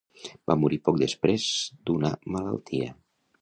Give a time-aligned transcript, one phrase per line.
[0.51, 1.45] Va morir poc de temps després
[1.91, 2.91] d'una malaltia.